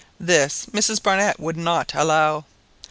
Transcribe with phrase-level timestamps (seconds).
[0.19, 2.45] This Mrs Barnett would not allow.